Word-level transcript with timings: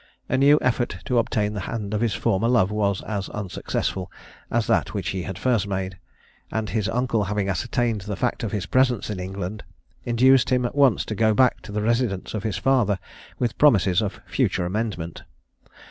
A 0.27 0.35
new 0.35 0.57
effort 0.63 0.97
to 1.05 1.19
obtain 1.19 1.53
the 1.53 1.59
hand 1.69 1.93
of 1.93 2.01
his 2.01 2.15
former 2.15 2.47
love 2.47 2.71
was 2.71 3.03
as 3.03 3.29
unsuccessful 3.29 4.11
as 4.49 4.65
that 4.65 4.95
which 4.95 5.09
he 5.09 5.21
had 5.21 5.37
first 5.37 5.67
made; 5.67 5.99
and 6.51 6.71
his 6.71 6.89
uncle 6.89 7.25
having 7.25 7.47
ascertained 7.47 8.01
the 8.01 8.15
fact 8.15 8.41
of 8.43 8.51
his 8.51 8.65
presence 8.65 9.11
in 9.11 9.19
England, 9.19 9.63
induced 10.03 10.49
him 10.49 10.65
at 10.65 10.73
once 10.73 11.05
to 11.05 11.13
go 11.13 11.35
back 11.35 11.61
to 11.61 11.71
the 11.71 11.83
residence 11.83 12.33
of 12.33 12.41
his 12.41 12.57
father, 12.57 12.97
with 13.37 13.59
promises 13.59 14.01
of 14.01 14.21
future 14.25 14.65
amendment. 14.65 15.21